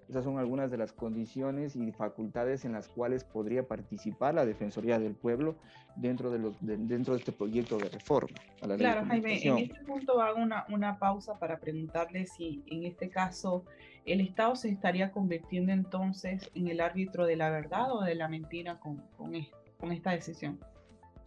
Esas 0.09 0.23
son 0.23 0.39
algunas 0.39 0.71
de 0.71 0.77
las 0.77 0.91
condiciones 0.91 1.75
y 1.75 1.91
facultades 1.91 2.65
en 2.65 2.71
las 2.71 2.87
cuales 2.87 3.23
podría 3.23 3.67
participar 3.67 4.33
la 4.33 4.43
Defensoría 4.43 4.97
del 4.97 5.13
Pueblo 5.13 5.55
dentro 5.95 6.31
de, 6.31 6.39
los, 6.39 6.55
dentro 6.61 7.13
de 7.13 7.19
este 7.19 7.31
proyecto 7.31 7.77
de 7.77 7.89
reforma. 7.89 8.35
claro, 8.77 9.05
Jaime, 9.05 9.47
en 9.47 9.57
este 9.59 9.83
punto 9.85 10.19
hago 10.19 10.41
una, 10.41 10.65
una 10.69 10.97
pausa 10.97 11.37
para 11.37 11.59
preguntarle 11.59 12.25
si 12.25 12.63
en 12.65 12.85
este 12.85 13.09
caso 13.09 13.65
el 14.03 14.21
Estado 14.21 14.55
se 14.55 14.69
estaría 14.69 15.11
convirtiendo 15.11 15.71
entonces 15.71 16.49
en 16.55 16.69
el 16.69 16.81
árbitro 16.81 17.27
de 17.27 17.35
la 17.35 17.51
verdad 17.51 17.91
o 17.91 18.01
de 18.01 18.15
la 18.15 18.27
mentira 18.27 18.79
con, 18.79 18.97
con, 19.15 19.33
con 19.77 19.91
esta 19.91 20.09
decisión. 20.09 20.59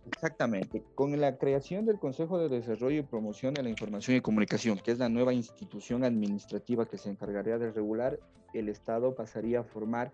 Exactamente. 0.06 0.82
Con 0.94 1.18
la 1.20 1.38
creación 1.38 1.86
del 1.86 1.98
Consejo 1.98 2.38
de 2.38 2.48
Desarrollo 2.48 2.98
y 2.98 3.02
Promoción 3.02 3.54
de 3.54 3.62
la 3.62 3.70
Información 3.70 4.16
y 4.16 4.20
Comunicación, 4.20 4.78
que 4.78 4.90
es 4.90 4.98
la 4.98 5.08
nueva 5.08 5.32
institución 5.32 6.04
administrativa 6.04 6.86
que 6.86 6.98
se 6.98 7.10
encargaría 7.10 7.58
de 7.58 7.70
regular, 7.70 8.18
el 8.52 8.68
Estado 8.68 9.14
pasaría 9.14 9.60
a 9.60 9.64
formar 9.64 10.12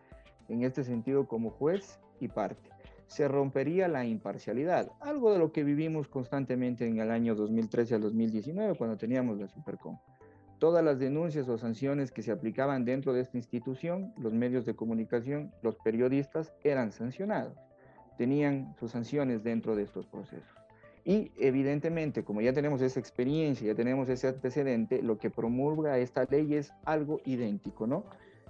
en 0.49 0.63
este 0.63 0.85
sentido 0.85 1.27
como 1.27 1.51
juez 1.51 1.99
y 2.21 2.29
parte. 2.29 2.71
Se 3.07 3.27
rompería 3.27 3.89
la 3.89 4.05
imparcialidad, 4.05 4.93
algo 5.01 5.33
de 5.33 5.39
lo 5.39 5.53
que 5.53 5.65
vivimos 5.65 6.09
constantemente 6.09 6.87
en 6.87 7.01
el 7.01 7.11
año 7.11 7.35
2013 7.35 7.95
al 7.95 8.03
2019 8.03 8.77
cuando 8.77 8.99
teníamos 8.99 9.39
la 9.39 9.49
Supercom. 9.49 9.99
Todas 10.59 10.85
las 10.85 10.99
denuncias 10.99 11.49
o 11.49 11.57
sanciones 11.57 12.11
que 12.11 12.23
se 12.23 12.33
aplicaban 12.33 12.85
dentro 12.85 13.15
de 13.15 13.23
esta 13.23 13.39
institución, 13.39 14.13
los 14.19 14.35
medios 14.35 14.67
de 14.67 14.75
comunicación, 14.75 15.53
los 15.63 15.77
periodistas 15.77 16.53
eran 16.63 16.93
sancionados 16.93 17.68
tenían 18.19 18.75
sus 18.79 18.91
sanciones 18.91 19.43
dentro 19.43 19.75
de 19.77 19.85
estos 19.85 20.07
procesos. 20.07 20.59
Y 21.05 21.33
evidentemente, 21.39 22.23
como 22.23 22.43
ya 22.43 22.53
tenemos 22.53 22.83
esa 22.83 23.01
experiencia, 23.01 23.69
ya 23.69 23.75
tenemos 23.75 24.11
ese 24.11 24.29
antecedente, 24.29 25.01
lo 25.03 25.17
que 25.17 25.31
promulga 25.31 25.97
esta 25.97 26.25
ley 26.25 26.55
es 26.55 26.73
algo 26.85 27.23
idéntico, 27.25 27.87
¿no? 27.87 28.05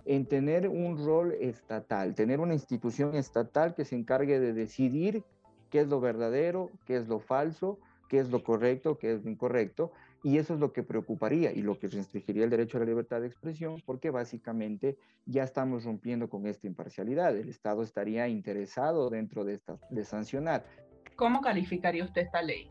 En 0.05 0.27
tener 0.27 0.69
un 0.69 0.97
rol 1.05 1.35
estatal, 1.39 2.15
tener 2.17 2.41
una 2.41 2.55
institución 2.55 3.15
estatal 3.15 3.75
que 3.77 3.85
se 3.85 3.95
encargue 3.95 4.41
de 4.41 4.55
decidir 4.55 5.23
qué 5.71 5.81
es 5.81 5.89
lo 5.89 6.01
verdadero, 6.01 6.71
qué 6.87 6.97
es 6.97 7.07
lo 7.07 7.21
falso, 7.21 7.79
qué 8.09 8.19
es 8.19 8.31
lo 8.31 8.43
correcto, 8.43 8.99
qué 8.99 9.13
es 9.13 9.23
lo 9.23 9.31
incorrecto, 9.31 9.93
y 10.23 10.39
eso 10.39 10.55
es 10.55 10.61
lo 10.61 10.73
que 10.73 10.83
preocuparía 10.83 11.53
y 11.53 11.63
lo 11.63 11.79
que 11.79 11.89
restringiría 11.89 12.45
el 12.45 12.51
derecho 12.51 12.77
a 12.77 12.81
la 12.81 12.87
libertad 12.87 13.21
de 13.21 13.29
expresión, 13.29 13.83
porque 13.85 14.11
básicamente 14.11 14.97
ya 15.27 15.45
estamos 15.45 15.85
rompiendo 15.85 16.29
con 16.29 16.47
esta 16.47 16.67
imparcialidad. 16.67 17.37
El 17.37 17.49
Estado 17.49 17.83
estaría 17.83 18.29
interesado 18.29 19.11
dentro 19.11 19.45
de, 19.45 19.55
esta, 19.55 19.79
de 19.91 20.05
sancionar. 20.05 20.65
¿Cómo 21.17 21.41
calificaría 21.41 22.05
usted 22.05 22.23
esta 22.23 22.43
ley? 22.43 22.71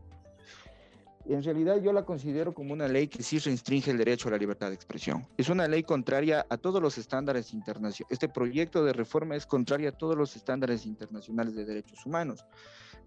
En 1.30 1.44
realidad 1.44 1.82
yo 1.82 1.92
la 1.92 2.06
considero 2.06 2.54
como 2.54 2.72
una 2.72 2.88
ley 2.88 3.10
que 3.10 3.22
sí 3.22 3.38
restringe 3.40 3.92
el 3.92 3.98
derecho 3.98 4.30
a 4.30 4.32
la 4.32 4.38
libertad 4.38 4.70
de 4.70 4.76
expresión. 4.76 5.28
Es 5.36 5.50
una 5.50 5.68
ley 5.68 5.84
contraria 5.84 6.46
a 6.50 6.58
todos 6.58 6.82
los 6.82 6.98
estándares 6.98 7.54
internacionales. 7.54 8.06
Este 8.10 8.30
proyecto 8.30 8.86
de 8.86 8.94
reforma 8.94 9.36
es 9.36 9.46
contraria 9.46 9.90
a 9.90 9.92
todos 9.92 10.16
los 10.16 10.38
estándares 10.38 10.86
internacionales 10.86 11.54
de 11.54 11.66
derechos 11.66 12.06
humanos. 12.06 12.46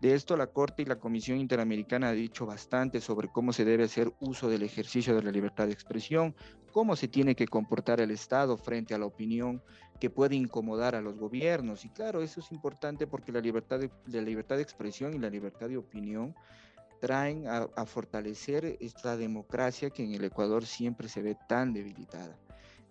De 0.00 0.14
esto 0.14 0.34
la 0.34 0.46
Corte 0.46 0.80
y 0.80 0.86
la 0.86 0.98
Comisión 0.98 1.38
Interamericana 1.38 2.08
ha 2.08 2.12
dicho 2.12 2.46
bastante 2.46 3.02
sobre 3.02 3.28
cómo 3.28 3.52
se 3.52 3.66
debe 3.66 3.84
hacer 3.84 4.10
uso 4.18 4.48
del 4.48 4.62
ejercicio 4.62 5.14
de 5.14 5.22
la 5.22 5.30
libertad 5.30 5.66
de 5.66 5.74
expresión, 5.74 6.34
cómo 6.72 6.96
se 6.96 7.06
tiene 7.06 7.34
que 7.34 7.46
comportar 7.46 8.00
el 8.00 8.10
Estado 8.10 8.56
frente 8.56 8.94
a 8.94 8.98
la 8.98 9.04
opinión 9.04 9.62
que 10.00 10.08
puede 10.08 10.36
incomodar 10.36 10.94
a 10.94 11.02
los 11.02 11.18
gobiernos. 11.18 11.84
Y 11.84 11.90
claro, 11.90 12.22
eso 12.22 12.40
es 12.40 12.50
importante 12.50 13.06
porque 13.06 13.30
la 13.30 13.42
libertad 13.42 13.78
de, 13.78 13.90
la 14.06 14.22
libertad 14.22 14.56
de 14.56 14.62
expresión 14.62 15.12
y 15.12 15.18
la 15.18 15.28
libertad 15.28 15.68
de 15.68 15.76
opinión 15.76 16.34
traen 16.98 17.46
a, 17.46 17.68
a 17.76 17.84
fortalecer 17.84 18.78
esta 18.80 19.18
democracia 19.18 19.90
que 19.90 20.02
en 20.02 20.14
el 20.14 20.24
Ecuador 20.24 20.64
siempre 20.64 21.10
se 21.10 21.20
ve 21.20 21.36
tan 21.46 21.74
debilitada. 21.74 22.38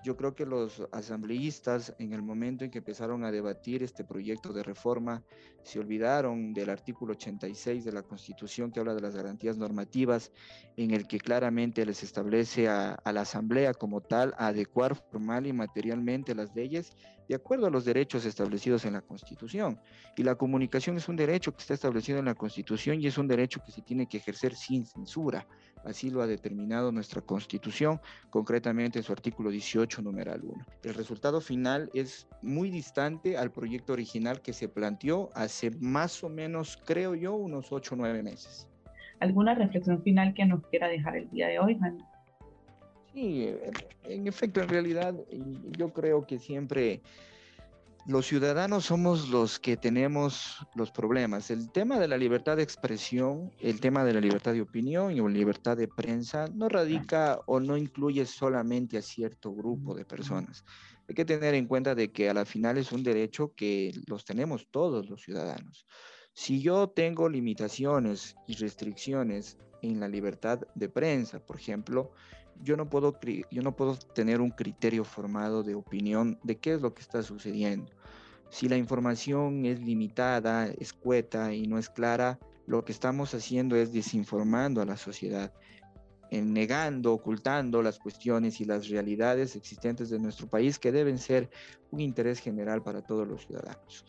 Yo 0.01 0.15
creo 0.15 0.33
que 0.33 0.45
los 0.45 0.81
asambleístas 0.93 1.93
en 1.99 2.13
el 2.13 2.21
momento 2.21 2.63
en 2.63 2.71
que 2.71 2.77
empezaron 2.77 3.25
a 3.25 3.31
debatir 3.31 3.83
este 3.83 4.05
proyecto 4.05 4.53
de 4.53 4.63
reforma 4.63 5.23
se 5.63 5.77
olvidaron 5.77 6.53
del 6.53 6.69
artículo 6.69 7.11
86 7.11 7.83
de 7.83 7.91
la 7.91 8.03
Constitución 8.03 8.71
que 8.71 8.79
habla 8.79 8.95
de 8.95 9.01
las 9.01 9.13
garantías 9.13 9.57
normativas 9.57 10.31
en 10.77 10.91
el 10.91 11.05
que 11.05 11.19
claramente 11.19 11.85
les 11.85 12.01
establece 12.01 12.69
a, 12.69 12.97
la 13.11 13.21
asamblea 13.21 13.73
como 13.73 13.99
tal 13.99 14.33
a 14.37 14.47
adecuar 14.47 14.95
formal 14.95 15.45
y 15.47 15.51
materialmente 15.51 16.33
las 16.33 16.55
leyes 16.55 16.93
de 17.27 17.35
acuerdo 17.35 17.67
a 17.67 17.69
los 17.69 17.85
derechos 17.85 18.25
establecidos 18.25 18.85
en 18.85 18.93
la 18.93 19.01
Constitución. 19.01 19.79
Y 20.15 20.23
la 20.23 20.33
comunicación 20.33 20.97
es 20.97 21.07
un 21.09 21.15
derecho 21.15 21.51
que 21.51 21.61
está 21.61 21.75
establecido 21.75 22.17
en 22.17 22.25
la 22.25 22.33
Constitución 22.33 22.99
y 22.99 23.05
es 23.05 23.19
un 23.19 23.27
derecho 23.27 23.61
que 23.63 23.71
se 23.71 23.83
tiene 23.83 24.07
que 24.07 24.17
ejercer 24.17 24.55
sin 24.55 24.85
censura. 24.85 25.45
Así 25.85 26.09
lo 26.09 26.21
ha 26.21 26.27
determinado 26.27 26.91
nuestra 26.91 27.21
Constitución, 27.21 28.01
concretamente 28.29 28.99
en 28.99 29.03
su 29.03 29.11
artículo 29.11 29.49
18, 29.49 30.01
numeral 30.01 30.41
1. 30.43 30.65
El 30.83 30.93
resultado 30.93 31.41
final 31.41 31.89
es 31.93 32.27
muy 32.41 32.69
distante 32.69 33.37
al 33.37 33.51
proyecto 33.51 33.93
original 33.93 34.41
que 34.41 34.53
se 34.53 34.67
planteó 34.67 35.29
hace 35.33 35.71
más 35.79 36.23
o 36.23 36.29
menos, 36.29 36.77
creo 36.85 37.15
yo, 37.15 37.33
unos 37.35 37.71
8 37.71 37.95
o 37.95 37.97
9 37.97 38.23
meses. 38.23 38.67
¿Alguna 39.19 39.55
reflexión 39.55 40.01
final 40.03 40.33
que 40.33 40.45
nos 40.45 40.65
quiera 40.67 40.87
dejar 40.87 41.17
el 41.17 41.29
día 41.29 41.47
de 41.47 41.59
hoy, 41.59 41.77
Juan? 41.77 41.97
Sí, 43.13 43.49
en 44.03 44.27
efecto, 44.27 44.61
en 44.61 44.69
realidad 44.69 45.15
yo 45.77 45.91
creo 45.91 46.25
que 46.25 46.39
siempre 46.39 47.01
los 48.05 48.25
ciudadanos 48.25 48.85
somos 48.85 49.29
los 49.29 49.59
que 49.59 49.77
tenemos 49.77 50.65
los 50.75 50.91
problemas. 50.91 51.51
El 51.51 51.71
tema 51.71 51.99
de 51.99 52.07
la 52.07 52.17
libertad 52.17 52.57
de 52.57 52.63
expresión, 52.63 53.51
el 53.59 53.79
tema 53.79 54.03
de 54.03 54.13
la 54.13 54.21
libertad 54.21 54.53
de 54.53 54.61
opinión 54.61 55.11
y 55.11 55.19
la 55.19 55.29
libertad 55.29 55.77
de 55.77 55.87
prensa 55.87 56.47
no 56.53 56.69
radica 56.69 57.39
o 57.45 57.59
no 57.59 57.77
incluye 57.77 58.25
solamente 58.25 58.97
a 58.97 59.01
cierto 59.01 59.53
grupo 59.53 59.93
de 59.93 60.05
personas. 60.05 60.63
Hay 61.07 61.15
que 61.15 61.25
tener 61.25 61.53
en 61.55 61.67
cuenta 61.67 61.95
de 61.95 62.11
que 62.11 62.29
a 62.29 62.33
la 62.33 62.45
final 62.45 62.77
es 62.77 62.91
un 62.91 63.03
derecho 63.03 63.53
que 63.55 63.91
los 64.07 64.25
tenemos 64.25 64.67
todos 64.71 65.09
los 65.09 65.21
ciudadanos. 65.21 65.85
Si 66.33 66.61
yo 66.61 66.89
tengo 66.89 67.27
limitaciones 67.27 68.35
y 68.47 68.55
restricciones 68.55 69.57
en 69.81 69.99
la 69.99 70.07
libertad 70.07 70.61
de 70.75 70.89
prensa, 70.89 71.45
por 71.45 71.57
ejemplo, 71.57 72.11
yo 72.61 72.75
no 72.77 72.89
puedo, 72.89 73.17
yo 73.51 73.61
no 73.61 73.75
puedo 73.75 73.95
tener 73.95 74.41
un 74.41 74.51
criterio 74.51 75.03
formado 75.03 75.63
de 75.63 75.75
opinión 75.75 76.39
de 76.43 76.57
qué 76.57 76.73
es 76.73 76.81
lo 76.81 76.93
que 76.93 77.01
está 77.01 77.23
sucediendo. 77.23 77.91
Si 78.49 78.67
la 78.67 78.77
información 78.77 79.65
es 79.65 79.79
limitada, 79.79 80.67
escueta 80.67 81.53
y 81.53 81.67
no 81.67 81.77
es 81.77 81.89
clara, 81.89 82.39
lo 82.65 82.83
que 82.83 82.91
estamos 82.91 83.33
haciendo 83.33 83.75
es 83.75 83.93
desinformando 83.93 84.81
a 84.81 84.85
la 84.85 84.97
sociedad, 84.97 85.53
en 86.31 86.53
negando, 86.53 87.13
ocultando 87.13 87.81
las 87.81 87.97
cuestiones 87.99 88.59
y 88.61 88.65
las 88.65 88.89
realidades 88.89 89.55
existentes 89.55 90.09
de 90.09 90.19
nuestro 90.19 90.47
país 90.47 90.77
que 90.77 90.91
deben 90.91 91.17
ser 91.17 91.49
un 91.91 92.01
interés 92.01 92.39
general 92.39 92.83
para 92.83 93.01
todos 93.01 93.27
los 93.27 93.45
ciudadanos. 93.45 94.05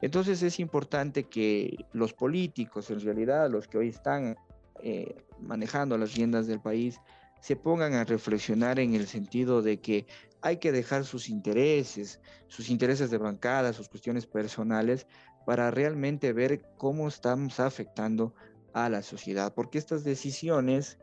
Entonces 0.00 0.42
es 0.42 0.60
importante 0.60 1.24
que 1.24 1.76
los 1.92 2.12
políticos, 2.12 2.90
en 2.90 3.00
realidad 3.00 3.50
los 3.50 3.66
que 3.66 3.78
hoy 3.78 3.88
están 3.88 4.36
eh, 4.82 5.16
manejando 5.40 5.96
las 5.96 6.14
riendas 6.14 6.46
del 6.46 6.60
país 6.60 7.00
se 7.44 7.56
pongan 7.56 7.92
a 7.92 8.04
reflexionar 8.04 8.78
en 8.78 8.94
el 8.94 9.06
sentido 9.06 9.60
de 9.60 9.78
que 9.78 10.06
hay 10.40 10.56
que 10.56 10.72
dejar 10.72 11.04
sus 11.04 11.28
intereses, 11.28 12.18
sus 12.48 12.70
intereses 12.70 13.10
de 13.10 13.18
bancada, 13.18 13.74
sus 13.74 13.90
cuestiones 13.90 14.24
personales, 14.26 15.06
para 15.44 15.70
realmente 15.70 16.32
ver 16.32 16.62
cómo 16.78 17.06
estamos 17.06 17.60
afectando 17.60 18.34
a 18.72 18.88
la 18.88 19.02
sociedad, 19.02 19.52
porque 19.52 19.76
estas 19.76 20.04
decisiones 20.04 20.96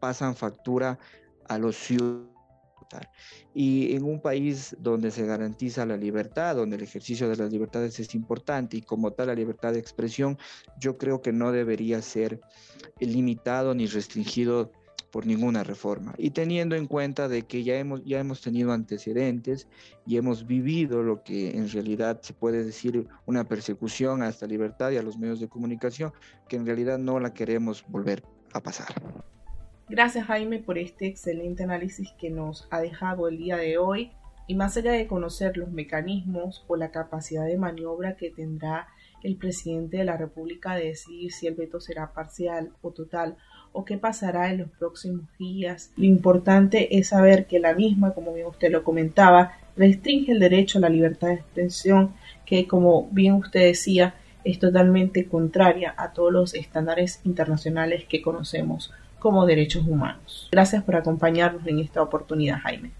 pasan 0.00 0.36
factura 0.36 0.98
a 1.48 1.56
los 1.56 1.76
ciudadanos. 1.76 2.28
Y 3.54 3.94
en 3.94 4.04
un 4.04 4.20
país 4.20 4.76
donde 4.80 5.10
se 5.10 5.24
garantiza 5.24 5.86
la 5.86 5.96
libertad, 5.96 6.56
donde 6.56 6.76
el 6.76 6.82
ejercicio 6.82 7.26
de 7.26 7.36
las 7.36 7.50
libertades 7.50 7.98
es 8.00 8.14
importante 8.14 8.76
y 8.76 8.82
como 8.82 9.12
tal 9.12 9.28
la 9.28 9.34
libertad 9.34 9.72
de 9.72 9.78
expresión, 9.78 10.36
yo 10.78 10.98
creo 10.98 11.22
que 11.22 11.32
no 11.32 11.52
debería 11.52 12.02
ser 12.02 12.38
limitado 12.98 13.74
ni 13.74 13.86
restringido 13.86 14.72
por 15.10 15.26
ninguna 15.26 15.64
reforma. 15.64 16.14
Y 16.18 16.30
teniendo 16.30 16.76
en 16.76 16.86
cuenta 16.86 17.28
de 17.28 17.42
que 17.42 17.62
ya 17.64 17.76
hemos, 17.78 18.04
ya 18.04 18.20
hemos 18.20 18.40
tenido 18.40 18.72
antecedentes 18.72 19.68
y 20.06 20.16
hemos 20.16 20.46
vivido 20.46 21.02
lo 21.02 21.22
que 21.22 21.56
en 21.56 21.68
realidad 21.70 22.20
se 22.22 22.32
puede 22.32 22.64
decir 22.64 23.06
una 23.26 23.44
persecución 23.44 24.22
a 24.22 24.28
esta 24.28 24.46
libertad 24.46 24.90
y 24.90 24.96
a 24.96 25.02
los 25.02 25.18
medios 25.18 25.40
de 25.40 25.48
comunicación, 25.48 26.12
que 26.48 26.56
en 26.56 26.66
realidad 26.66 26.98
no 26.98 27.20
la 27.20 27.34
queremos 27.34 27.84
volver 27.88 28.22
a 28.52 28.60
pasar. 28.60 28.88
Gracias 29.88 30.26
Jaime 30.26 30.60
por 30.60 30.78
este 30.78 31.06
excelente 31.06 31.64
análisis 31.64 32.12
que 32.18 32.30
nos 32.30 32.68
ha 32.70 32.80
dejado 32.80 33.26
el 33.26 33.38
día 33.38 33.56
de 33.56 33.78
hoy. 33.78 34.12
Y 34.46 34.54
más 34.56 34.76
allá 34.76 34.92
de 34.92 35.06
conocer 35.06 35.56
los 35.56 35.70
mecanismos 35.70 36.64
o 36.66 36.76
la 36.76 36.90
capacidad 36.90 37.44
de 37.44 37.56
maniobra 37.56 38.16
que 38.16 38.30
tendrá 38.30 38.88
el 39.22 39.36
presidente 39.36 39.98
de 39.98 40.04
la 40.04 40.16
República 40.16 40.74
de 40.74 40.86
decidir 40.86 41.30
si 41.32 41.46
el 41.46 41.54
veto 41.54 41.80
será 41.80 42.12
parcial 42.12 42.72
o 42.82 42.90
total 42.92 43.36
o 43.72 43.84
qué 43.84 43.98
pasará 43.98 44.50
en 44.50 44.58
los 44.58 44.68
próximos 44.70 45.22
días. 45.38 45.90
Lo 45.96 46.04
importante 46.04 46.98
es 46.98 47.08
saber 47.08 47.46
que 47.46 47.60
la 47.60 47.74
misma, 47.74 48.12
como 48.14 48.34
bien 48.34 48.46
usted 48.46 48.70
lo 48.70 48.84
comentaba, 48.84 49.52
restringe 49.76 50.32
el 50.32 50.40
derecho 50.40 50.78
a 50.78 50.82
la 50.82 50.88
libertad 50.88 51.28
de 51.28 51.34
expresión, 51.34 52.12
que 52.44 52.66
como 52.66 53.08
bien 53.10 53.34
usted 53.34 53.60
decía, 53.60 54.14
es 54.44 54.58
totalmente 54.58 55.26
contraria 55.26 55.94
a 55.96 56.12
todos 56.12 56.32
los 56.32 56.54
estándares 56.54 57.20
internacionales 57.24 58.04
que 58.08 58.22
conocemos 58.22 58.92
como 59.18 59.46
derechos 59.46 59.86
humanos. 59.86 60.48
Gracias 60.50 60.82
por 60.82 60.96
acompañarnos 60.96 61.66
en 61.66 61.78
esta 61.78 62.02
oportunidad, 62.02 62.58
Jaime. 62.60 62.99